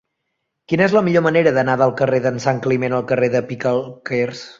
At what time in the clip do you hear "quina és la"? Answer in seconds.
0.71-1.03